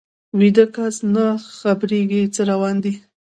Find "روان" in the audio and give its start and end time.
2.51-2.75